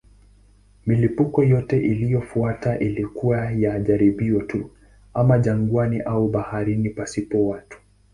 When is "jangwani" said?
5.39-6.01